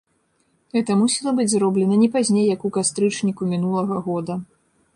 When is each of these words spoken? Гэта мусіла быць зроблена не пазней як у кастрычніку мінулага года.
Гэта 0.77 0.95
мусіла 1.01 1.33
быць 1.39 1.45
зроблена 1.53 1.95
не 2.03 2.09
пазней 2.17 2.45
як 2.55 2.65
у 2.69 2.73
кастрычніку 2.81 3.51
мінулага 3.53 3.95
года. 4.07 4.33